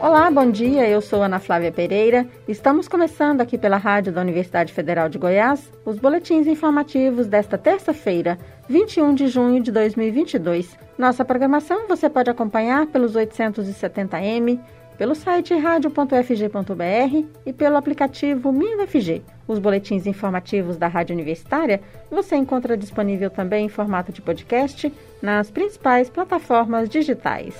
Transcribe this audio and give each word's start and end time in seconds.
Olá, 0.00 0.30
bom 0.30 0.50
dia. 0.50 0.88
Eu 0.88 1.02
sou 1.02 1.22
Ana 1.22 1.38
Flávia 1.38 1.70
Pereira. 1.70 2.26
Estamos 2.48 2.88
começando 2.88 3.42
aqui 3.42 3.58
pela 3.58 3.76
Rádio 3.76 4.10
da 4.10 4.22
Universidade 4.22 4.72
Federal 4.72 5.10
de 5.10 5.18
Goiás 5.18 5.70
os 5.84 5.98
boletins 5.98 6.46
informativos 6.46 7.26
desta 7.26 7.58
terça-feira, 7.58 8.38
21 8.66 9.14
de 9.14 9.28
junho 9.28 9.62
de 9.62 9.70
2022. 9.70 10.74
Nossa 10.96 11.22
programação 11.22 11.86
você 11.86 12.08
pode 12.08 12.30
acompanhar 12.30 12.86
pelos 12.86 13.12
870m, 13.12 14.58
pelo 14.96 15.14
site 15.14 15.54
radio.fg.br 15.54 17.26
e 17.44 17.52
pelo 17.52 17.76
aplicativo 17.76 18.50
MinUFG. 18.50 19.22
Os 19.46 19.58
boletins 19.58 20.06
informativos 20.06 20.78
da 20.78 20.88
Rádio 20.88 21.12
Universitária 21.12 21.78
você 22.10 22.36
encontra 22.36 22.74
disponível 22.74 23.28
também 23.28 23.66
em 23.66 23.68
formato 23.68 24.12
de 24.12 24.22
podcast 24.22 24.90
nas 25.20 25.50
principais 25.50 26.08
plataformas 26.08 26.88
digitais. 26.88 27.54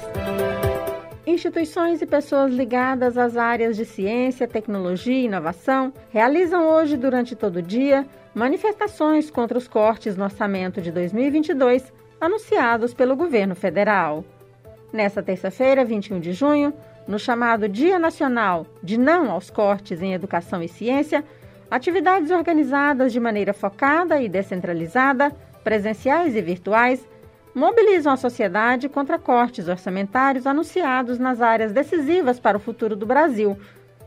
Instituições 1.30 2.02
e 2.02 2.06
pessoas 2.06 2.52
ligadas 2.52 3.16
às 3.16 3.36
áreas 3.36 3.76
de 3.76 3.84
ciência, 3.84 4.48
tecnologia 4.48 5.14
e 5.14 5.26
inovação 5.26 5.92
realizam 6.10 6.68
hoje, 6.68 6.96
durante 6.96 7.36
todo 7.36 7.56
o 7.56 7.62
dia, 7.62 8.04
manifestações 8.34 9.30
contra 9.30 9.56
os 9.56 9.68
cortes 9.68 10.16
no 10.16 10.24
orçamento 10.24 10.82
de 10.82 10.90
2022 10.90 11.92
anunciados 12.20 12.92
pelo 12.92 13.14
governo 13.14 13.54
federal. 13.54 14.24
Nesta 14.92 15.22
terça-feira, 15.22 15.84
21 15.84 16.18
de 16.18 16.32
junho, 16.32 16.74
no 17.06 17.16
chamado 17.16 17.68
Dia 17.68 17.96
Nacional 17.96 18.66
de 18.82 18.98
Não 18.98 19.30
aos 19.30 19.50
Cortes 19.50 20.02
em 20.02 20.12
Educação 20.12 20.60
e 20.60 20.68
Ciência, 20.68 21.24
atividades 21.70 22.32
organizadas 22.32 23.12
de 23.12 23.20
maneira 23.20 23.54
focada 23.54 24.20
e 24.20 24.28
descentralizada, 24.28 25.30
presenciais 25.62 26.34
e 26.34 26.42
virtuais, 26.42 27.08
mobilizam 27.54 28.12
a 28.12 28.16
sociedade 28.16 28.88
contra 28.88 29.18
cortes 29.18 29.68
orçamentários 29.68 30.46
anunciados 30.46 31.18
nas 31.18 31.40
áreas 31.40 31.72
decisivas 31.72 32.38
para 32.38 32.56
o 32.56 32.60
futuro 32.60 32.94
do 32.94 33.06
Brasil, 33.06 33.58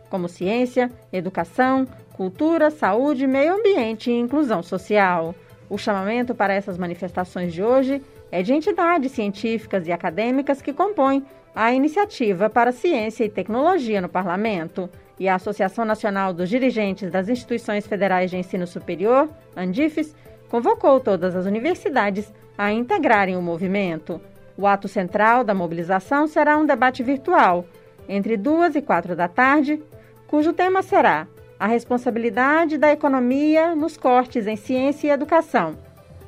como 0.09 0.29
ciência, 0.29 0.91
educação, 1.11 1.87
cultura, 2.13 2.69
saúde, 2.69 3.27
meio 3.27 3.55
ambiente 3.55 4.11
e 4.11 4.19
inclusão 4.19 4.61
social. 4.61 5.35
O 5.69 5.77
chamamento 5.77 6.35
para 6.35 6.53
essas 6.53 6.77
manifestações 6.77 7.53
de 7.53 7.63
hoje 7.63 8.01
é 8.31 8.41
de 8.41 8.53
entidades 8.53 9.11
científicas 9.11 9.87
e 9.87 9.91
acadêmicas 9.91 10.61
que 10.61 10.73
compõem 10.73 11.25
a 11.55 11.71
Iniciativa 11.73 12.49
para 12.49 12.71
Ciência 12.71 13.23
e 13.23 13.29
Tecnologia 13.29 14.01
no 14.01 14.09
Parlamento 14.09 14.89
e 15.19 15.27
a 15.27 15.35
Associação 15.35 15.85
Nacional 15.85 16.33
dos 16.33 16.49
Dirigentes 16.49 17.11
das 17.11 17.29
Instituições 17.29 17.85
Federais 17.85 18.31
de 18.31 18.37
Ensino 18.37 18.65
Superior, 18.65 19.29
ANDIFES, 19.55 20.15
convocou 20.49 20.99
todas 20.99 21.35
as 21.35 21.45
universidades 21.45 22.31
a 22.57 22.71
integrarem 22.71 23.35
o 23.35 23.41
movimento. 23.41 24.21
O 24.57 24.67
ato 24.67 24.87
central 24.87 25.43
da 25.43 25.53
mobilização 25.53 26.27
será 26.27 26.57
um 26.57 26.65
debate 26.65 27.01
virtual, 27.01 27.65
entre 28.07 28.37
duas 28.37 28.75
e 28.75 28.81
quatro 28.81 29.15
da 29.15 29.27
tarde, 29.27 29.81
cujo 30.27 30.53
tema 30.53 30.81
será 30.81 31.27
a 31.59 31.67
responsabilidade 31.67 32.77
da 32.77 32.91
economia 32.91 33.75
nos 33.75 33.95
cortes 33.95 34.47
em 34.47 34.55
ciência 34.55 35.07
e 35.07 35.11
educação. 35.11 35.77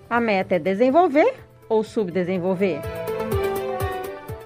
A 0.09 0.19
meta 0.19 0.55
é 0.55 0.59
desenvolver 0.59 1.33
ou 1.67 1.83
subdesenvolver? 1.83 2.79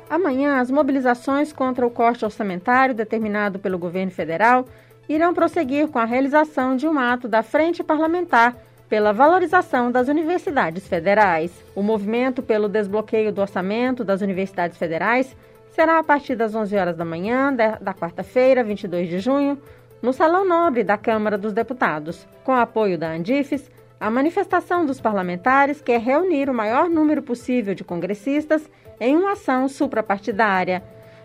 Amanhã, 0.10 0.60
as 0.60 0.72
mobilizações 0.72 1.54
contra 1.54 1.86
o 1.86 1.92
corte 1.92 2.26
orçamentário 2.26 2.96
determinado 2.96 3.60
pelo 3.60 3.78
governo 3.78 4.12
federal 4.12 4.66
irão 5.08 5.34
prosseguir 5.34 5.88
com 5.88 6.00
a 6.00 6.06
realização 6.06 6.76
de 6.76 6.88
um 6.88 6.98
ato 6.98 7.28
da 7.28 7.44
Frente 7.44 7.84
Parlamentar 7.84 8.56
pela 8.90 9.14
valorização 9.14 9.92
das 9.92 10.08
universidades 10.08 10.88
federais. 10.88 11.64
O 11.76 11.84
movimento 11.84 12.42
pelo 12.42 12.68
desbloqueio 12.68 13.32
do 13.32 13.40
orçamento 13.40 14.04
das 14.04 14.22
universidades 14.22 14.78
federais 14.78 15.38
será 15.72 16.00
a 16.00 16.04
partir 16.04 16.36
das 16.36 16.56
11 16.56 16.76
horas 16.76 16.98
da 16.98 17.06
manhã 17.06 17.54
da 17.54 17.94
quarta-feira, 17.94 18.64
22 18.64 19.08
de 19.08 19.20
junho, 19.20 19.62
no 20.02 20.12
Salão 20.12 20.44
Nobre 20.44 20.84
da 20.84 20.98
Câmara 20.98 21.38
dos 21.38 21.54
Deputados. 21.54 22.28
Com 22.44 22.54
apoio 22.54 22.98
da 22.98 23.12
Andifes, 23.12 23.70
a 24.00 24.10
manifestação 24.10 24.86
dos 24.86 25.00
parlamentares 25.00 25.82
quer 25.82 26.00
reunir 26.00 26.50
o 26.50 26.54
maior 26.54 26.90
número 26.90 27.22
possível 27.22 27.76
de 27.76 27.84
congressistas 27.84 28.68
em 29.00 29.16
uma 29.16 29.34
ação 29.34 29.68
suprapartidária, 29.70 30.82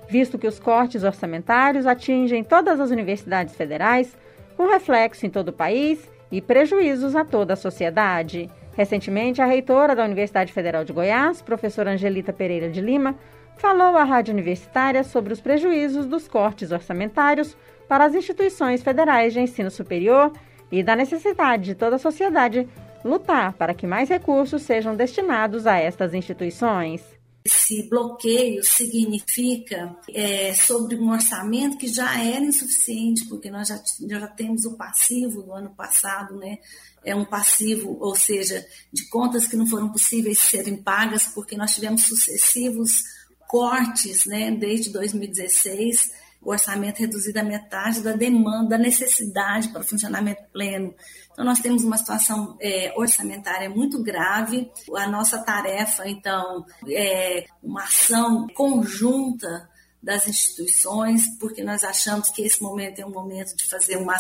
visto 0.06 0.38
que 0.38 0.46
os 0.46 0.58
cortes 0.58 1.02
orçamentários 1.02 1.86
atingem 1.86 2.44
todas 2.44 2.78
as 2.78 2.91
universidades 2.91 3.56
federais, 3.56 4.14
com 4.56 4.69
reflexo 4.69 5.25
em 5.25 5.31
todo 5.31 5.48
o 5.48 5.52
país 5.52 6.13
e 6.30 6.40
prejuízos 6.40 7.14
a 7.14 7.24
toda 7.24 7.54
a 7.54 7.56
sociedade. 7.56 8.50
Recentemente, 8.76 9.40
a 9.40 9.46
reitora 9.46 9.94
da 9.94 10.04
Universidade 10.04 10.52
Federal 10.52 10.84
de 10.84 10.92
Goiás, 10.92 11.40
professora 11.40 11.92
Angelita 11.92 12.32
Pereira 12.32 12.68
de 12.68 12.80
Lima, 12.80 13.14
falou 13.56 13.96
à 13.96 14.04
Rádio 14.04 14.32
Universitária 14.32 15.04
sobre 15.04 15.32
os 15.32 15.40
prejuízos 15.40 16.06
dos 16.06 16.26
cortes 16.26 16.72
orçamentários 16.72 17.56
para 17.88 18.04
as 18.04 18.14
instituições 18.14 18.82
federais 18.82 19.32
de 19.32 19.40
ensino 19.40 19.70
superior 19.70 20.32
e 20.72 20.82
da 20.82 20.96
necessidade 20.96 21.64
de 21.64 21.74
toda 21.74 21.96
a 21.96 22.00
sociedade 22.00 22.68
lutar 23.04 23.52
para 23.52 23.74
que 23.74 23.86
mais 23.86 24.08
recursos 24.08 24.62
sejam 24.62 24.96
destinados 24.96 25.66
a 25.66 25.78
estas 25.78 26.14
instituições. 26.14 27.13
Esse 27.47 27.88
bloqueio 27.91 28.65
significa 28.65 29.94
é, 30.15 30.55
sobre 30.55 30.97
um 30.97 31.10
orçamento 31.10 31.77
que 31.77 31.87
já 31.87 32.19
era 32.19 32.43
insuficiente, 32.43 33.27
porque 33.27 33.50
nós 33.50 33.69
já, 33.69 33.82
já 34.09 34.27
temos 34.28 34.65
o 34.65 34.77
passivo 34.77 35.43
do 35.43 35.53
ano 35.53 35.75
passado, 35.75 36.37
né? 36.37 36.59
É 37.05 37.15
um 37.15 37.25
passivo, 37.25 37.99
ou 38.00 38.16
seja, 38.16 38.66
de 38.91 39.06
contas 39.10 39.47
que 39.47 39.56
não 39.56 39.66
foram 39.66 39.91
possíveis 39.91 40.38
serem 40.38 40.82
pagas, 40.82 41.27
porque 41.34 41.55
nós 41.55 41.75
tivemos 41.75 42.06
sucessivos 42.06 43.03
cortes, 43.47 44.25
né, 44.25 44.50
desde 44.50 44.91
2016 44.91 46.23
o 46.44 46.50
orçamento 46.50 46.99
reduzido 46.99 47.38
à 47.38 47.43
metade 47.43 48.03
da 48.03 48.12
demanda, 48.12 48.71
da 48.71 48.78
necessidade 48.78 49.69
para 49.69 49.81
o 49.81 49.84
funcionamento 49.84 50.43
pleno. 50.53 50.94
Então, 51.32 51.44
nós 51.44 51.59
temos 51.60 51.82
uma 51.82 51.97
situação 51.97 52.56
é, 52.60 52.93
orçamentária 52.97 53.69
muito 53.71 54.03
grave. 54.03 54.71
A 54.97 55.09
nossa 55.09 55.38
tarefa, 55.38 56.09
então, 56.09 56.65
é 56.88 57.47
uma 57.62 57.82
ação 57.82 58.47
conjunta 58.55 59.69
das 60.04 60.28
instituições, 60.28 61.26
porque 61.38 61.65
nós 61.65 61.82
achamos 61.82 62.28
que 62.31 62.42
esse 62.42 62.62
momento 62.62 63.00
é 63.00 63.06
um 63.06 63.10
momento 63.10 63.56
de 63.56 63.69
fazer 63.69 63.97
uma 63.97 64.15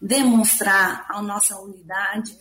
demonstrar 0.00 1.06
a 1.08 1.22
nossa 1.22 1.58
unidade, 1.60 2.36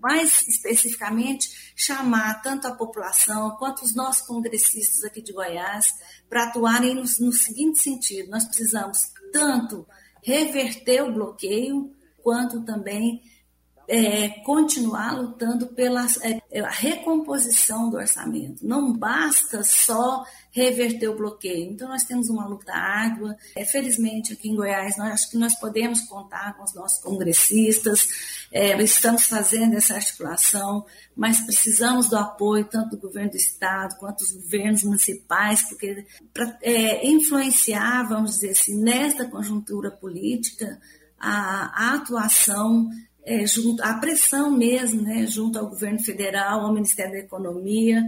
mais 0.00 0.46
especificamente 0.46 1.72
chamar 1.76 2.40
tanto 2.42 2.66
a 2.66 2.74
população 2.74 3.56
quanto 3.56 3.84
os 3.84 3.94
nossos 3.94 4.26
congressistas 4.26 5.04
aqui 5.04 5.20
de 5.20 5.32
Goiás 5.32 5.92
para 6.28 6.44
atuarem 6.44 6.94
no, 6.94 7.02
no 7.02 7.32
seguinte 7.32 7.80
sentido: 7.80 8.30
nós 8.30 8.44
precisamos 8.44 8.98
tanto 9.32 9.86
reverter 10.22 11.02
o 11.02 11.12
bloqueio 11.12 11.94
quanto 12.22 12.64
também 12.64 13.22
é, 13.88 14.28
continuar 14.44 15.16
lutando 15.16 15.66
pela 15.68 16.06
é, 16.22 16.60
a 16.60 16.70
recomposição 16.70 17.90
do 17.90 17.96
orçamento. 17.96 18.66
Não 18.66 18.92
basta 18.92 19.62
só 19.62 20.24
reverter 20.50 21.08
o 21.08 21.16
bloqueio. 21.16 21.72
Então, 21.72 21.88
nós 21.88 22.04
temos 22.04 22.28
uma 22.28 22.46
luta 22.46 22.72
árdua. 22.72 23.36
É, 23.56 23.64
felizmente, 23.64 24.32
aqui 24.32 24.48
em 24.48 24.54
Goiás, 24.54 24.96
nós, 24.96 25.12
acho 25.12 25.30
que 25.30 25.36
nós 25.36 25.58
podemos 25.58 26.00
contar 26.02 26.56
com 26.56 26.62
os 26.62 26.74
nossos 26.74 27.02
congressistas, 27.02 28.06
é, 28.52 28.80
estamos 28.82 29.24
fazendo 29.26 29.74
essa 29.74 29.94
articulação, 29.94 30.86
mas 31.16 31.40
precisamos 31.40 32.08
do 32.08 32.16
apoio 32.16 32.64
tanto 32.64 32.96
do 32.96 33.02
governo 33.02 33.32
do 33.32 33.36
Estado 33.36 33.96
quanto 33.98 34.18
dos 34.18 34.32
governos 34.32 34.84
municipais, 34.84 35.62
porque 35.68 36.06
para 36.32 36.56
é, 36.62 37.04
influenciar, 37.06 38.08
vamos 38.08 38.32
dizer 38.32 38.50
assim, 38.50 38.80
nesta 38.80 39.28
conjuntura 39.28 39.90
política, 39.90 40.80
a, 41.18 41.90
a 41.90 41.94
atuação 41.94 42.88
é, 43.26 43.46
junto, 43.46 43.82
a 43.82 43.94
pressão 43.94 44.50
mesmo, 44.50 45.02
né, 45.02 45.26
junto 45.26 45.58
ao 45.58 45.68
governo 45.68 45.98
federal, 46.00 46.60
ao 46.60 46.72
Ministério 46.72 47.12
da 47.12 47.18
Economia, 47.18 48.02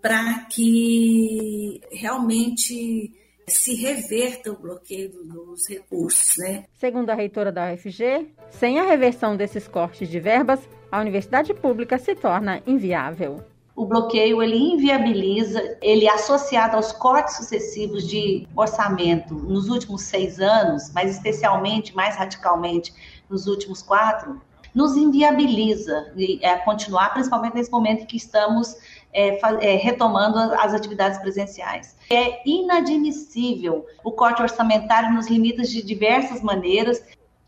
para 0.00 0.46
que 0.50 1.80
realmente 1.90 3.12
se 3.46 3.74
reverta 3.74 4.52
o 4.52 4.58
bloqueio 4.58 5.10
dos 5.24 5.68
recursos. 5.68 6.36
Né? 6.38 6.64
Segundo 6.74 7.10
a 7.10 7.14
reitora 7.14 7.50
da 7.50 7.72
UFG, 7.72 8.28
sem 8.50 8.78
a 8.78 8.84
reversão 8.84 9.36
desses 9.36 9.66
cortes 9.66 10.08
de 10.08 10.20
verbas, 10.20 10.60
a 10.90 11.00
universidade 11.00 11.52
pública 11.52 11.98
se 11.98 12.14
torna 12.14 12.62
inviável. 12.66 13.42
O 13.74 13.86
bloqueio 13.86 14.42
ele 14.42 14.56
inviabiliza, 14.56 15.78
ele 15.80 16.06
é 16.06 16.12
associado 16.12 16.76
aos 16.76 16.92
cortes 16.92 17.36
sucessivos 17.36 18.06
de 18.06 18.46
orçamento 18.54 19.34
nos 19.34 19.68
últimos 19.68 20.02
seis 20.02 20.38
anos, 20.38 20.92
mas 20.94 21.10
especialmente, 21.10 21.94
mais 21.96 22.14
radicalmente, 22.16 22.92
nos 23.28 23.46
últimos 23.46 23.80
quatro, 23.80 24.40
nos 24.74 24.96
inviabiliza 24.96 26.12
é, 26.40 26.56
continuar, 26.56 27.12
principalmente 27.12 27.54
nesse 27.54 27.70
momento 27.70 28.02
em 28.02 28.06
que 28.06 28.16
estamos 28.16 28.76
é, 29.12 29.38
é, 29.66 29.76
retomando 29.76 30.38
as 30.38 30.72
atividades 30.72 31.18
presenciais. 31.18 31.96
É 32.10 32.48
inadmissível 32.48 33.86
o 34.04 34.12
corte 34.12 34.42
orçamentário 34.42 35.12
nos 35.12 35.28
limites 35.28 35.70
de 35.70 35.82
diversas 35.82 36.42
maneiras. 36.42 37.02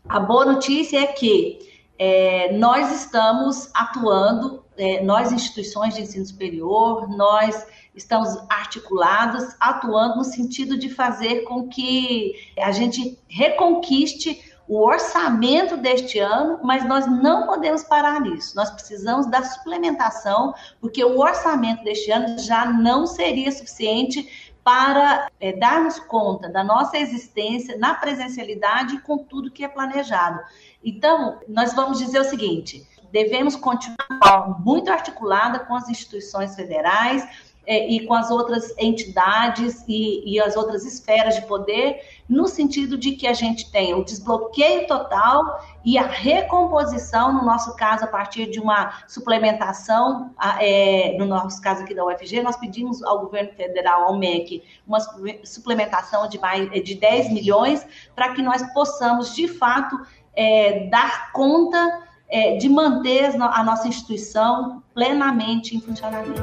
A 0.07 0.19
boa 0.19 0.45
notícia 0.45 0.99
é 0.99 1.07
que 1.07 1.59
é, 1.97 2.51
nós 2.53 2.91
estamos 2.93 3.69
atuando 3.73 4.63
nós, 5.03 5.31
instituições 5.31 5.93
de 5.93 6.01
ensino 6.01 6.25
superior, 6.25 7.07
nós 7.07 7.63
estamos 7.95 8.35
articulados, 8.49 9.55
atuando 9.59 10.17
no 10.17 10.23
sentido 10.23 10.77
de 10.77 10.89
fazer 10.89 11.41
com 11.41 11.67
que 11.67 12.33
a 12.57 12.71
gente 12.71 13.19
reconquiste 13.27 14.52
o 14.67 14.81
orçamento 14.81 15.75
deste 15.75 16.19
ano, 16.19 16.59
mas 16.63 16.85
nós 16.85 17.05
não 17.05 17.45
podemos 17.45 17.83
parar 17.83 18.21
nisso. 18.21 18.55
Nós 18.55 18.69
precisamos 18.71 19.25
da 19.27 19.43
suplementação, 19.43 20.53
porque 20.79 21.03
o 21.03 21.19
orçamento 21.19 21.83
deste 21.83 22.11
ano 22.11 22.39
já 22.39 22.65
não 22.65 23.05
seria 23.05 23.51
suficiente 23.51 24.51
para 24.63 25.27
é, 25.39 25.51
darmos 25.51 25.99
conta 25.99 26.47
da 26.47 26.63
nossa 26.63 26.97
existência 26.97 27.77
na 27.77 27.93
presencialidade 27.95 28.95
e 28.95 28.99
com 28.99 29.17
tudo 29.17 29.51
que 29.51 29.63
é 29.63 29.67
planejado. 29.67 30.39
Então, 30.83 31.39
nós 31.47 31.73
vamos 31.73 31.97
dizer 31.97 32.19
o 32.19 32.23
seguinte: 32.23 32.87
devemos 33.11 33.55
continuar 33.55 34.59
muito 34.63 34.89
articulada 34.89 35.59
com 35.59 35.75
as 35.75 35.89
instituições 35.89 36.55
federais, 36.55 37.52
é, 37.65 37.87
e 37.89 38.05
com 38.05 38.13
as 38.13 38.29
outras 38.29 38.73
entidades 38.77 39.83
e, 39.87 40.35
e, 40.35 40.39
as 40.39 40.55
outras 40.55 40.85
esferas 40.85 41.35
de 41.35 41.43
poder, 41.43 42.01
no 42.27 42.47
sentido 42.47 42.97
de 42.97 43.13
que 43.13 43.25
a 43.25 43.33
gente 43.33 43.71
tenha 43.71 43.95
o 43.95 44.03
desbloqueio 44.03 44.85
total 44.85 45.61
e 45.83 45.97
a 45.97 46.05
recomposição, 46.05 47.33
no 47.33 47.45
nosso 47.45 47.75
caso, 47.75 48.03
a 48.03 48.07
partir 48.07 48.49
de 48.49 48.59
uma 48.59 49.03
suplementação, 49.07 50.31
é, 50.59 51.15
no 51.17 51.25
nosso 51.25 51.61
caso 51.61 51.83
aqui 51.83 51.93
da 51.93 52.05
UFG, 52.05 52.41
nós 52.41 52.57
pedimos 52.57 53.01
ao 53.03 53.19
governo 53.19 53.51
federal, 53.53 54.03
ao 54.03 54.17
MEC, 54.17 54.63
uma 54.85 54.99
suplementação 55.43 56.27
de, 56.27 56.37
mais, 56.39 56.69
de 56.83 56.95
10 56.95 57.31
milhões, 57.31 57.85
para 58.13 58.33
que 58.33 58.41
nós 58.41 58.61
possamos, 58.73 59.33
de 59.33 59.47
fato, 59.47 59.97
é, 60.35 60.87
dar 60.87 61.31
conta 61.31 62.03
é, 62.27 62.57
de 62.57 62.67
manter 62.67 63.35
a 63.39 63.63
nossa 63.63 63.87
instituição 63.87 64.81
plenamente 64.93 65.77
em 65.77 65.81
funcionamento. 65.81 66.41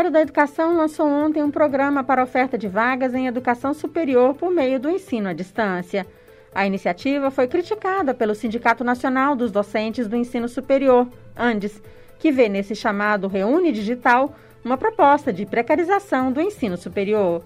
Ministério 0.00 0.12
da 0.12 0.22
Educação 0.22 0.76
lançou 0.78 1.06
ontem 1.06 1.42
um 1.42 1.50
programa 1.50 2.02
para 2.02 2.22
oferta 2.22 2.56
de 2.56 2.66
vagas 2.66 3.12
em 3.12 3.26
educação 3.26 3.74
superior 3.74 4.34
por 4.34 4.50
meio 4.50 4.80
do 4.80 4.88
ensino 4.88 5.28
à 5.28 5.34
distância. 5.34 6.06
A 6.54 6.66
iniciativa 6.66 7.30
foi 7.30 7.46
criticada 7.46 8.14
pelo 8.14 8.34
Sindicato 8.34 8.82
Nacional 8.82 9.36
dos 9.36 9.52
Docentes 9.52 10.08
do 10.08 10.16
Ensino 10.16 10.48
Superior, 10.48 11.06
ANDES, 11.36 11.82
que 12.18 12.32
vê 12.32 12.48
nesse 12.48 12.74
chamado 12.74 13.28
Reúne 13.28 13.72
Digital 13.72 14.34
uma 14.64 14.78
proposta 14.78 15.30
de 15.34 15.44
precarização 15.44 16.32
do 16.32 16.40
ensino 16.40 16.78
superior. 16.78 17.44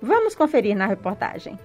Vamos 0.00 0.34
conferir 0.34 0.74
na 0.74 0.86
reportagem. 0.86 1.58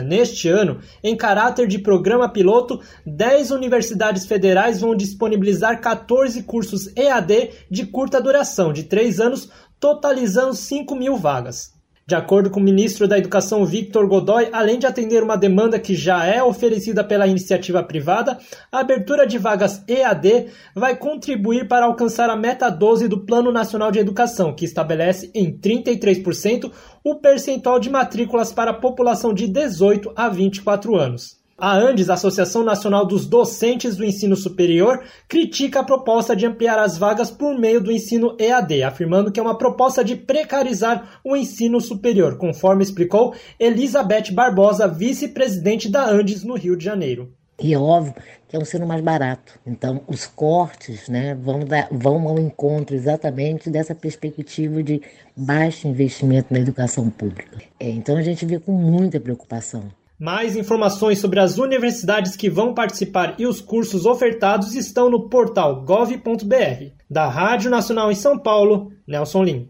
Neste 0.00 0.48
ano, 0.48 0.80
em 1.02 1.16
caráter 1.16 1.66
de 1.66 1.78
programa 1.78 2.28
piloto, 2.28 2.80
10 3.04 3.50
universidades 3.50 4.24
federais 4.24 4.80
vão 4.80 4.94
disponibilizar 4.94 5.80
14 5.80 6.42
cursos 6.44 6.96
EAD 6.96 7.50
de 7.70 7.84
curta 7.86 8.20
duração, 8.20 8.72
de 8.72 8.84
3 8.84 9.20
anos, 9.20 9.50
totalizando 9.78 10.54
5 10.54 10.94
mil 10.94 11.16
vagas. 11.16 11.71
De 12.04 12.16
acordo 12.16 12.50
com 12.50 12.58
o 12.58 12.62
ministro 12.62 13.06
da 13.06 13.16
Educação 13.16 13.64
Victor 13.64 14.08
Godoy, 14.08 14.48
além 14.52 14.76
de 14.76 14.86
atender 14.86 15.22
uma 15.22 15.36
demanda 15.36 15.78
que 15.78 15.94
já 15.94 16.26
é 16.26 16.42
oferecida 16.42 17.04
pela 17.04 17.28
iniciativa 17.28 17.80
privada, 17.82 18.38
a 18.72 18.80
abertura 18.80 19.24
de 19.24 19.38
vagas 19.38 19.84
EAD 19.86 20.48
vai 20.74 20.96
contribuir 20.96 21.68
para 21.68 21.86
alcançar 21.86 22.28
a 22.28 22.36
meta 22.36 22.68
12 22.68 23.06
do 23.06 23.24
Plano 23.24 23.52
Nacional 23.52 23.92
de 23.92 24.00
Educação, 24.00 24.52
que 24.52 24.64
estabelece 24.64 25.30
em 25.32 25.56
33% 25.56 26.72
o 27.04 27.16
percentual 27.20 27.78
de 27.78 27.88
matrículas 27.88 28.52
para 28.52 28.72
a 28.72 28.74
população 28.74 29.32
de 29.32 29.46
18 29.46 30.12
a 30.16 30.28
24 30.28 30.96
anos. 30.96 31.41
A 31.64 31.76
ANDES, 31.76 32.10
Associação 32.10 32.64
Nacional 32.64 33.06
dos 33.06 33.24
Docentes 33.24 33.96
do 33.96 34.04
Ensino 34.04 34.34
Superior, 34.34 35.04
critica 35.28 35.78
a 35.78 35.84
proposta 35.84 36.34
de 36.34 36.44
ampliar 36.44 36.76
as 36.76 36.98
vagas 36.98 37.30
por 37.30 37.56
meio 37.56 37.80
do 37.80 37.92
ensino 37.92 38.36
EAD, 38.36 38.82
afirmando 38.82 39.30
que 39.30 39.38
é 39.38 39.42
uma 39.44 39.56
proposta 39.56 40.02
de 40.02 40.16
precarizar 40.16 41.20
o 41.22 41.36
ensino 41.36 41.80
superior, 41.80 42.36
conforme 42.36 42.82
explicou 42.82 43.32
Elizabeth 43.60 44.32
Barbosa, 44.32 44.88
vice-presidente 44.88 45.88
da 45.88 46.04
ANDES 46.04 46.42
no 46.42 46.56
Rio 46.56 46.76
de 46.76 46.84
Janeiro. 46.84 47.32
E 47.62 47.72
é 47.72 47.78
óbvio 47.78 48.14
que 48.48 48.56
é 48.56 48.58
um 48.58 48.62
ensino 48.62 48.84
mais 48.84 49.00
barato. 49.00 49.56
Então, 49.64 50.00
os 50.08 50.26
cortes 50.26 51.08
né, 51.08 51.36
vão, 51.36 51.60
dar, 51.60 51.86
vão 51.92 52.26
ao 52.26 52.40
encontro 52.40 52.96
exatamente 52.96 53.70
dessa 53.70 53.94
perspectiva 53.94 54.82
de 54.82 55.00
baixo 55.36 55.86
investimento 55.86 56.52
na 56.52 56.58
educação 56.58 57.08
pública. 57.08 57.58
É, 57.78 57.88
então, 57.88 58.16
a 58.16 58.22
gente 58.22 58.44
vê 58.44 58.58
com 58.58 58.72
muita 58.72 59.20
preocupação. 59.20 59.84
Mais 60.22 60.54
informações 60.54 61.18
sobre 61.18 61.40
as 61.40 61.58
universidades 61.58 62.36
que 62.36 62.48
vão 62.48 62.72
participar 62.72 63.34
e 63.40 63.44
os 63.44 63.60
cursos 63.60 64.06
ofertados 64.06 64.72
estão 64.72 65.10
no 65.10 65.28
portal 65.28 65.82
gov.br. 65.82 66.92
Da 67.10 67.26
Rádio 67.26 67.68
Nacional 67.68 68.08
em 68.08 68.14
São 68.14 68.38
Paulo, 68.38 68.92
Nelson 69.04 69.42
Lim. 69.42 69.68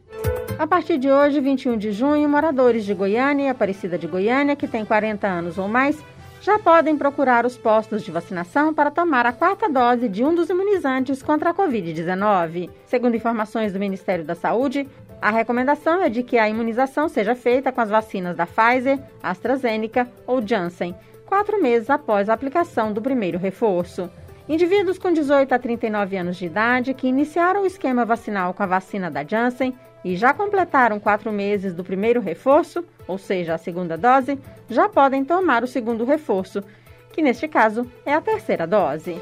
A 0.58 0.66
partir 0.66 0.98
de 0.98 1.10
hoje, 1.10 1.40
21 1.40 1.78
de 1.78 1.90
junho, 1.90 2.28
moradores 2.28 2.84
de 2.84 2.92
Goiânia 2.92 3.46
e 3.46 3.48
Aparecida 3.48 3.96
de 3.96 4.06
Goiânia 4.06 4.54
que 4.54 4.68
têm 4.68 4.84
40 4.84 5.26
anos 5.26 5.56
ou 5.56 5.68
mais 5.68 5.96
já 6.42 6.58
podem 6.58 6.98
procurar 6.98 7.46
os 7.46 7.56
postos 7.56 8.02
de 8.02 8.10
vacinação 8.10 8.74
para 8.74 8.90
tomar 8.90 9.24
a 9.24 9.32
quarta 9.32 9.68
dose 9.68 10.08
de 10.08 10.24
um 10.24 10.34
dos 10.34 10.50
imunizantes 10.50 11.22
contra 11.22 11.50
a 11.50 11.54
Covid-19. 11.54 12.68
Segundo 12.84 13.16
informações 13.16 13.72
do 13.72 13.78
Ministério 13.78 14.24
da 14.24 14.34
Saúde, 14.34 14.88
a 15.22 15.30
recomendação 15.30 16.02
é 16.02 16.08
de 16.08 16.24
que 16.24 16.36
a 16.36 16.48
imunização 16.48 17.08
seja 17.08 17.36
feita 17.36 17.70
com 17.70 17.80
as 17.80 17.88
vacinas 17.88 18.34
da 18.34 18.44
Pfizer, 18.44 18.98
AstraZeneca 19.22 20.08
ou 20.26 20.44
Janssen, 20.44 20.96
quatro 21.24 21.62
meses 21.62 21.88
após 21.88 22.28
a 22.28 22.32
aplicação 22.34 22.92
do 22.92 23.00
primeiro 23.00 23.38
reforço. 23.38 24.10
Indivíduos 24.48 24.98
com 24.98 25.12
18 25.12 25.54
a 25.54 25.58
39 25.60 26.16
anos 26.16 26.36
de 26.36 26.46
idade 26.46 26.92
que 26.92 27.06
iniciaram 27.06 27.62
o 27.62 27.66
esquema 27.66 28.04
vacinal 28.04 28.52
com 28.52 28.64
a 28.64 28.66
vacina 28.66 29.08
da 29.08 29.22
Janssen 29.22 29.72
e 30.04 30.16
já 30.16 30.34
completaram 30.34 30.98
quatro 30.98 31.30
meses 31.30 31.72
do 31.72 31.84
primeiro 31.84 32.20
reforço, 32.20 32.84
ou 33.06 33.16
seja, 33.16 33.54
a 33.54 33.58
segunda 33.58 33.96
dose, 33.96 34.36
já 34.68 34.88
podem 34.88 35.24
tomar 35.24 35.62
o 35.62 35.68
segundo 35.68 36.04
reforço, 36.04 36.64
que 37.12 37.22
neste 37.22 37.46
caso 37.46 37.86
é 38.04 38.12
a 38.12 38.20
terceira 38.20 38.66
dose. 38.66 39.16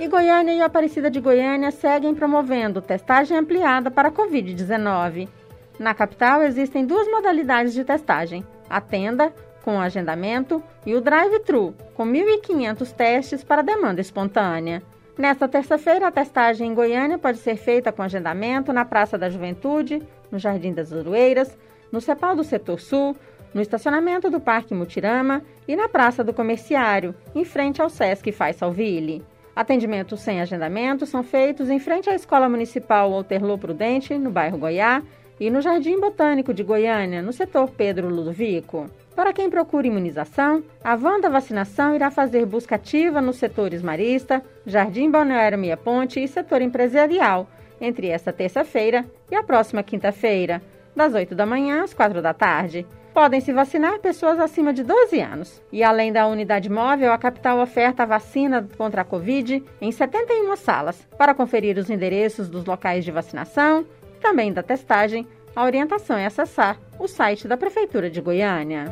E 0.00 0.06
Goiânia 0.06 0.54
e 0.54 0.62
Aparecida 0.62 1.10
de 1.10 1.20
Goiânia 1.20 1.72
seguem 1.72 2.14
promovendo 2.14 2.80
testagem 2.80 3.36
ampliada 3.36 3.90
para 3.90 4.08
a 4.08 4.12
Covid-19. 4.12 5.28
Na 5.76 5.92
capital 5.92 6.40
existem 6.44 6.86
duas 6.86 7.08
modalidades 7.08 7.74
de 7.74 7.82
testagem: 7.82 8.46
a 8.70 8.80
tenda, 8.80 9.34
com 9.64 9.80
agendamento, 9.80 10.62
e 10.86 10.94
o 10.94 11.00
drive-thru, 11.00 11.74
com 11.94 12.06
1.500 12.06 12.92
testes 12.92 13.42
para 13.42 13.60
demanda 13.60 14.00
espontânea. 14.00 14.84
Nesta 15.18 15.48
terça-feira, 15.48 16.06
a 16.06 16.12
testagem 16.12 16.70
em 16.70 16.74
Goiânia 16.74 17.18
pode 17.18 17.38
ser 17.38 17.56
feita 17.56 17.90
com 17.90 18.00
agendamento 18.00 18.72
na 18.72 18.84
Praça 18.84 19.18
da 19.18 19.28
Juventude, 19.28 20.00
no 20.30 20.38
Jardim 20.38 20.72
das 20.72 20.92
Aroeiras, 20.92 21.58
no 21.90 22.00
CEPAL 22.00 22.36
do 22.36 22.44
Setor 22.44 22.78
Sul, 22.78 23.16
no 23.52 23.60
estacionamento 23.60 24.30
do 24.30 24.38
Parque 24.38 24.74
Mutirama 24.74 25.42
e 25.66 25.74
na 25.74 25.88
Praça 25.88 26.22
do 26.22 26.32
Comerciário, 26.32 27.16
em 27.34 27.44
frente 27.44 27.82
ao 27.82 27.90
Sesc 27.90 28.30
Faisalville. 28.30 29.24
Atendimentos 29.58 30.20
sem 30.20 30.40
agendamento 30.40 31.04
são 31.04 31.24
feitos 31.24 31.68
em 31.68 31.80
frente 31.80 32.08
à 32.08 32.14
Escola 32.14 32.48
Municipal 32.48 33.12
Alterlô 33.12 33.58
Prudente, 33.58 34.16
no 34.16 34.30
bairro 34.30 34.56
Goiá, 34.56 35.02
e 35.40 35.50
no 35.50 35.60
Jardim 35.60 35.98
Botânico 35.98 36.54
de 36.54 36.62
Goiânia, 36.62 37.20
no 37.20 37.32
setor 37.32 37.68
Pedro 37.70 38.08
Ludovico. 38.08 38.88
Para 39.16 39.32
quem 39.32 39.50
procura 39.50 39.88
imunização, 39.88 40.62
a 40.82 40.94
van 40.94 41.18
da 41.18 41.28
vacinação 41.28 41.92
irá 41.92 42.08
fazer 42.08 42.46
busca 42.46 42.76
ativa 42.76 43.20
nos 43.20 43.34
setores 43.34 43.82
Marista, 43.82 44.44
Jardim 44.64 45.10
Balneário 45.10 45.58
Meia 45.58 45.76
Ponte 45.76 46.22
e 46.22 46.28
setor 46.28 46.62
empresarial, 46.62 47.48
entre 47.80 48.06
esta 48.06 48.32
terça-feira 48.32 49.04
e 49.28 49.34
a 49.34 49.42
próxima 49.42 49.82
quinta-feira, 49.82 50.62
das 50.94 51.14
8 51.14 51.34
da 51.34 51.44
manhã 51.44 51.82
às 51.82 51.92
4 51.92 52.22
da 52.22 52.32
tarde. 52.32 52.86
Podem 53.18 53.40
se 53.40 53.52
vacinar 53.52 53.98
pessoas 53.98 54.38
acima 54.38 54.72
de 54.72 54.84
12 54.84 55.18
anos. 55.18 55.60
E 55.72 55.82
além 55.82 56.12
da 56.12 56.28
unidade 56.28 56.70
móvel, 56.70 57.12
a 57.12 57.18
capital 57.18 57.58
oferta 57.58 58.04
a 58.04 58.06
vacina 58.06 58.68
contra 58.78 59.02
a 59.02 59.04
Covid 59.04 59.60
em 59.80 59.90
71 59.90 60.54
salas. 60.54 61.04
Para 61.18 61.34
conferir 61.34 61.76
os 61.78 61.90
endereços 61.90 62.48
dos 62.48 62.64
locais 62.64 63.04
de 63.04 63.10
vacinação 63.10 63.84
também 64.20 64.52
da 64.52 64.62
testagem, 64.62 65.26
a 65.56 65.64
orientação 65.64 66.16
é 66.16 66.26
acessar 66.26 66.78
o 66.96 67.08
site 67.08 67.48
da 67.48 67.56
Prefeitura 67.56 68.08
de 68.08 68.20
Goiânia. 68.20 68.84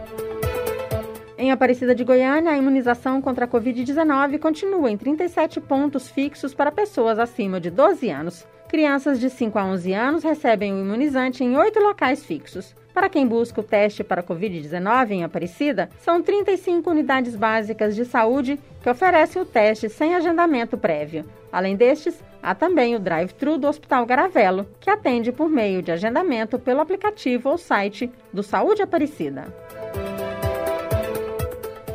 Em 1.39 1.53
Aparecida 1.53 1.95
de 1.95 2.03
Goiânia, 2.03 2.51
a 2.51 2.59
imunização 2.59 3.23
contra 3.23 3.45
a 3.45 3.49
Covid-19 3.49 4.41
continua 4.41 4.91
em 4.91 4.97
37 4.97 5.61
pontos 5.61 6.11
fixos 6.11 6.53
para 6.53 6.73
pessoas 6.73 7.21
acima 7.21 7.61
de 7.61 7.71
12 7.71 8.11
anos. 8.11 8.45
Crianças 8.69 9.21
de 9.21 9.31
5 9.31 9.57
a 9.57 9.65
11 9.67 9.93
anos 9.93 10.25
recebem 10.25 10.75
o 10.75 10.81
imunizante 10.81 11.45
em 11.45 11.57
oito 11.57 11.79
locais 11.79 12.25
fixos. 12.25 12.75
Para 12.97 13.11
quem 13.11 13.27
busca 13.27 13.61
o 13.61 13.63
teste 13.63 14.03
para 14.03 14.23
Covid-19 14.23 15.11
em 15.11 15.23
Aparecida, 15.23 15.91
são 15.99 16.23
35 16.23 16.89
unidades 16.89 17.37
básicas 17.37 17.95
de 17.95 18.07
saúde 18.07 18.59
que 18.83 18.89
oferecem 18.89 19.43
o 19.43 19.45
teste 19.45 19.91
sem 19.91 20.15
agendamento 20.15 20.79
prévio. 20.79 21.27
Além 21.53 21.77
destes, 21.77 22.19
há 22.43 22.55
também 22.55 22.97
o 22.97 22.99
drive-thru 22.99 23.59
do 23.59 23.69
Hospital 23.69 24.07
Garavelo, 24.07 24.67
que 24.81 24.89
atende 24.89 25.31
por 25.31 25.51
meio 25.51 25.83
de 25.83 25.93
agendamento 25.93 26.59
pelo 26.59 26.81
aplicativo 26.81 27.51
ou 27.51 27.59
site 27.59 28.11
do 28.33 28.43
Saúde 28.43 28.81
Aparecida. 28.81 29.55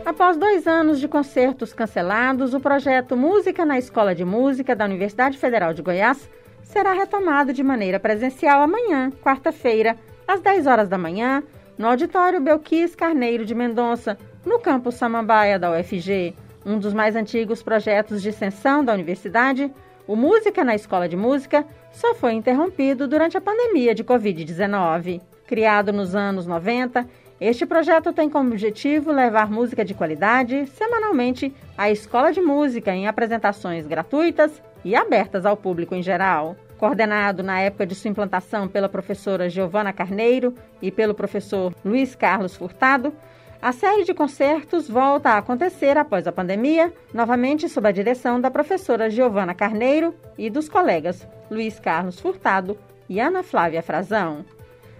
Após 0.06 0.38
dois 0.38 0.68
anos 0.68 1.00
de 1.00 1.08
concertos 1.08 1.74
cancelados, 1.74 2.54
o 2.54 2.60
projeto 2.60 3.18
Música 3.18 3.66
na 3.66 3.80
Escola 3.80 4.14
de 4.14 4.24
Música 4.24 4.76
da 4.76 4.86
Universidade 4.86 5.36
Federal 5.40 5.74
de 5.74 5.82
Goiás 5.82 6.30
será 6.62 6.94
retomado 6.94 7.52
de 7.52 7.64
maneira 7.64 8.00
presencial 8.00 8.62
amanhã, 8.62 9.12
quarta-feira, 9.24 9.98
às 10.32 10.40
10 10.40 10.66
horas 10.66 10.88
da 10.88 10.98
manhã, 10.98 11.44
no 11.78 11.88
Auditório 11.88 12.40
Belquis 12.40 12.96
Carneiro 12.96 13.46
de 13.46 13.54
Mendonça, 13.54 14.18
no 14.46 14.60
campus 14.60 14.96
Samambaia 14.96 15.60
da 15.60 15.70
UFG, 15.72 16.34
um 16.66 16.80
dos 16.80 16.94
mais 16.94 17.18
antigos 17.18 17.62
projetos 17.62 18.22
de 18.22 18.30
extensão 18.30 18.84
da 18.84 18.94
universidade. 18.94 19.70
O 20.08 20.16
Música 20.16 20.64
na 20.64 20.74
Escola 20.74 21.10
de 21.10 21.18
Música 21.18 21.66
só 21.92 22.16
foi 22.16 22.32
interrompido 22.32 23.10
durante 23.10 23.36
a 23.38 23.42
pandemia 23.42 23.94
de 23.94 24.06
Covid-19. 24.06 25.22
Criado 25.46 25.92
nos 25.92 26.16
anos 26.16 26.48
90, 26.48 27.06
este 27.42 27.66
projeto 27.66 28.14
tem 28.14 28.30
como 28.30 28.52
objetivo 28.52 29.12
levar 29.12 29.52
música 29.52 29.84
de 29.84 29.94
qualidade 29.94 30.66
semanalmente 30.68 31.54
à 31.78 31.92
escola 31.92 32.32
de 32.32 32.40
música 32.40 32.96
em 32.96 33.06
apresentações 33.06 33.86
gratuitas 33.86 34.64
e 34.86 34.96
abertas 34.96 35.46
ao 35.46 35.58
público 35.58 35.94
em 35.94 36.02
geral. 36.02 36.56
Coordenado 36.82 37.44
na 37.44 37.60
época 37.60 37.86
de 37.86 37.94
sua 37.94 38.10
implantação 38.10 38.68
pela 38.68 38.90
professora 38.90 39.48
Giovana 39.48 39.94
Carneiro 39.94 40.56
e 40.82 40.90
pelo 40.90 41.14
professor 41.14 41.76
Luiz 41.86 42.16
Carlos 42.16 42.56
Furtado, 42.56 43.14
a 43.62 43.72
série 43.72 44.04
de 44.04 44.16
concertos 44.16 44.90
volta 44.90 45.30
a 45.30 45.38
acontecer 45.38 45.96
após 45.96 46.26
a 46.26 46.32
pandemia, 46.32 46.92
novamente 47.14 47.70
sob 47.70 47.88
a 47.88 47.92
direção 47.92 48.42
da 48.42 48.50
professora 48.50 49.12
Giovana 49.12 49.54
Carneiro 49.54 50.16
e 50.36 50.50
dos 50.50 50.68
colegas 50.68 51.28
Luiz 51.52 51.80
Carlos 51.80 52.20
Furtado 52.20 52.76
e 53.08 53.20
Ana 53.20 53.44
Flávia 53.44 53.84
Frazão. 53.84 54.44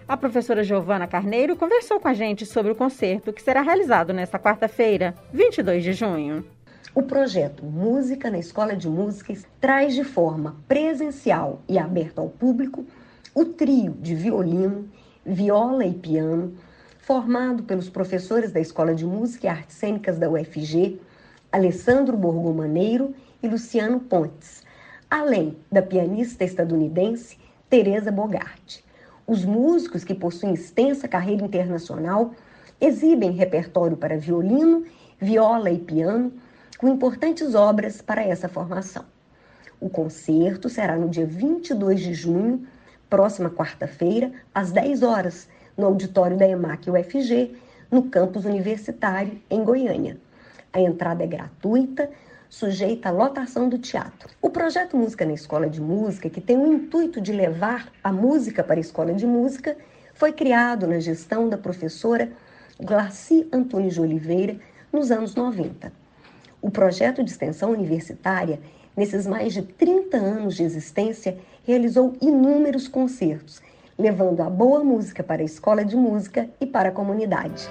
A 0.06 0.16
professora 0.16 0.62
Giovana 0.62 1.08
Carneiro 1.08 1.56
conversou 1.56 1.98
com 1.98 2.06
a 2.06 2.14
gente 2.14 2.46
sobre 2.46 2.70
o 2.70 2.76
concerto 2.76 3.32
que 3.32 3.42
será 3.42 3.60
realizado 3.60 4.12
nesta 4.12 4.38
quarta-feira, 4.38 5.16
22 5.32 5.82
de 5.82 5.92
junho. 5.94 6.44
O 6.94 7.02
projeto 7.02 7.64
Música 7.64 8.30
na 8.30 8.38
Escola 8.38 8.76
de 8.76 8.86
Músicas 8.86 9.46
traz 9.58 9.94
de 9.94 10.04
forma 10.04 10.56
presencial 10.68 11.62
e 11.66 11.78
aberta 11.78 12.20
ao 12.20 12.28
público 12.28 12.84
o 13.34 13.46
trio 13.46 13.92
de 13.92 14.14
violino, 14.14 14.86
viola 15.24 15.86
e 15.86 15.94
piano, 15.94 16.54
formado 16.98 17.62
pelos 17.62 17.88
professores 17.88 18.52
da 18.52 18.60
Escola 18.60 18.94
de 18.94 19.06
Música 19.06 19.46
e 19.46 19.48
Artes 19.48 19.76
Cênicas 19.76 20.18
da 20.18 20.28
UFG, 20.28 21.00
Alessandro 21.50 22.14
Borgomaneiro 22.14 23.14
e 23.42 23.48
Luciano 23.48 23.98
Pontes, 23.98 24.62
além 25.08 25.56
da 25.72 25.80
pianista 25.80 26.44
estadunidense 26.44 27.38
Teresa 27.70 28.12
Bogart. 28.12 28.80
Os 29.26 29.46
músicos 29.46 30.04
que 30.04 30.14
possuem 30.14 30.52
extensa 30.52 31.08
carreira 31.08 31.42
internacional 31.42 32.34
exibem 32.78 33.30
repertório 33.30 33.96
para 33.96 34.18
violino, 34.18 34.84
viola 35.18 35.70
e 35.70 35.78
piano, 35.78 36.30
com 36.78 36.88
importantes 36.88 37.54
obras 37.54 38.00
para 38.02 38.22
essa 38.22 38.48
formação. 38.48 39.04
O 39.80 39.88
concerto 39.88 40.68
será 40.68 40.96
no 40.96 41.08
dia 41.08 41.26
22 41.26 42.00
de 42.00 42.14
junho, 42.14 42.66
próxima 43.10 43.50
quarta-feira, 43.50 44.32
às 44.54 44.72
10 44.72 45.02
horas, 45.02 45.48
no 45.76 45.86
auditório 45.86 46.36
da 46.36 46.48
EMAC 46.48 46.88
UFG, 46.90 47.56
no 47.90 48.04
campus 48.04 48.44
universitário, 48.44 49.40
em 49.50 49.64
Goiânia. 49.64 50.16
A 50.72 50.80
entrada 50.80 51.24
é 51.24 51.26
gratuita, 51.26 52.08
sujeita 52.48 53.08
à 53.08 53.12
lotação 53.12 53.68
do 53.68 53.78
teatro. 53.78 54.30
O 54.40 54.50
projeto 54.50 54.96
Música 54.96 55.24
na 55.24 55.32
Escola 55.32 55.68
de 55.68 55.80
Música, 55.80 56.30
que 56.30 56.40
tem 56.40 56.56
o 56.56 56.72
intuito 56.72 57.20
de 57.20 57.32
levar 57.32 57.90
a 58.04 58.12
música 58.12 58.62
para 58.62 58.76
a 58.76 58.80
escola 58.80 59.12
de 59.12 59.26
música, 59.26 59.76
foi 60.14 60.32
criado 60.32 60.86
na 60.86 61.00
gestão 61.00 61.48
da 61.48 61.58
professora 61.58 62.30
Glaci 62.80 63.48
Antunes 63.52 63.94
de 63.94 64.00
Oliveira 64.00 64.56
nos 64.92 65.10
anos 65.10 65.34
90. 65.34 66.01
O 66.62 66.70
projeto 66.70 67.24
de 67.24 67.30
extensão 67.32 67.72
universitária, 67.72 68.60
nesses 68.96 69.26
mais 69.26 69.52
de 69.52 69.62
30 69.62 70.16
anos 70.16 70.54
de 70.54 70.62
existência, 70.62 71.36
realizou 71.66 72.14
inúmeros 72.22 72.86
concertos, 72.86 73.60
levando 73.98 74.40
a 74.42 74.48
boa 74.48 74.84
música 74.84 75.24
para 75.24 75.42
a 75.42 75.44
escola 75.44 75.84
de 75.84 75.96
música 75.96 76.48
e 76.60 76.66
para 76.66 76.90
a 76.90 76.92
comunidade. 76.92 77.68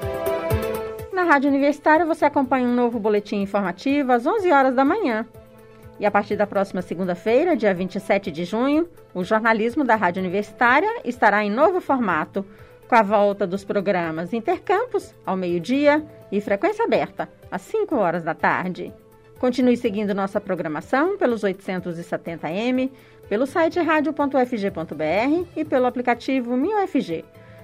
Na 1.13 1.23
Rádio 1.23 1.49
Universitária 1.49 2.05
você 2.05 2.25
acompanha 2.25 2.67
um 2.67 2.75
novo 2.75 2.99
boletim 2.99 3.37
informativo 3.41 4.11
às 4.11 4.27
11 4.27 4.51
horas 4.51 4.75
da 4.75 4.83
manhã. 4.83 5.25
E 5.97 6.05
a 6.05 6.11
partir 6.11 6.35
da 6.35 6.45
próxima 6.45 6.81
segunda-feira, 6.81 7.55
dia 7.55 7.73
27 7.73 8.29
de 8.29 8.43
junho, 8.43 8.89
o 9.13 9.23
jornalismo 9.23 9.85
da 9.85 9.95
Rádio 9.95 10.19
Universitária 10.19 10.89
estará 11.05 11.45
em 11.45 11.49
novo 11.49 11.79
formato, 11.79 12.45
com 12.91 12.95
a 12.95 13.01
volta 13.01 13.47
dos 13.47 13.63
programas 13.63 14.33
Intercampus, 14.33 15.15
ao 15.25 15.37
meio-dia, 15.37 16.05
e 16.29 16.41
Frequência 16.41 16.83
Aberta, 16.83 17.29
às 17.49 17.61
5 17.61 17.95
horas 17.95 18.21
da 18.21 18.33
tarde. 18.33 18.93
Continue 19.39 19.77
seguindo 19.77 20.13
nossa 20.13 20.41
programação 20.41 21.17
pelos 21.17 21.41
870M, 21.41 22.91
pelo 23.29 23.45
site 23.45 23.79
radio.ufg.br 23.79 25.47
e 25.55 25.63
pelo 25.63 25.85
aplicativo 25.85 26.57
MinUFG. 26.57 27.23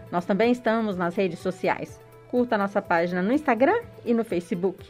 Nós 0.10 0.24
também 0.24 0.50
estamos 0.50 0.96
nas 0.96 1.14
redes 1.14 1.40
sociais. 1.40 2.00
Curta 2.32 2.58
nossa 2.58 2.82
página 2.82 3.22
no 3.22 3.34
Instagram 3.34 3.82
e 4.06 4.14
no 4.14 4.24
Facebook. 4.24 4.86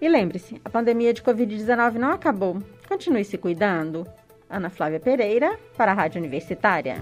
E 0.00 0.08
lembre-se, 0.08 0.60
a 0.64 0.68
pandemia 0.68 1.14
de 1.14 1.22
Covid-19 1.22 1.92
não 1.92 2.10
acabou. 2.10 2.58
Continue 2.88 3.24
se 3.24 3.38
cuidando. 3.38 4.04
Ana 4.48 4.68
Flávia 4.68 4.98
Pereira, 4.98 5.56
para 5.76 5.92
a 5.92 5.94
Rádio 5.94 6.18
Universitária. 6.18 6.96